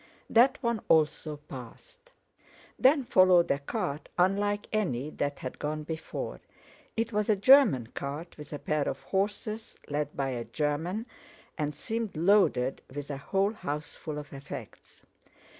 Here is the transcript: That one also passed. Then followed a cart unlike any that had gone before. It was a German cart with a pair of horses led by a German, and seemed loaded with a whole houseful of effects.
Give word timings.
That 0.31 0.57
one 0.63 0.81
also 0.87 1.37
passed. 1.47 2.09
Then 2.79 3.03
followed 3.03 3.51
a 3.51 3.59
cart 3.59 4.09
unlike 4.17 4.67
any 4.73 5.11
that 5.11 5.37
had 5.37 5.59
gone 5.59 5.83
before. 5.83 6.41
It 6.97 7.13
was 7.13 7.29
a 7.29 7.35
German 7.35 7.85
cart 7.93 8.35
with 8.35 8.51
a 8.51 8.57
pair 8.57 8.89
of 8.89 9.03
horses 9.03 9.75
led 9.89 10.17
by 10.17 10.29
a 10.29 10.43
German, 10.45 11.05
and 11.55 11.75
seemed 11.75 12.17
loaded 12.17 12.81
with 12.91 13.11
a 13.11 13.17
whole 13.17 13.53
houseful 13.53 14.17
of 14.17 14.33
effects. 14.33 15.03